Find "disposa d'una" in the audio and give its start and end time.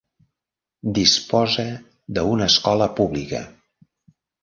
0.99-2.51